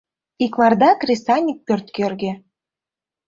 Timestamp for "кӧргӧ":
1.95-2.31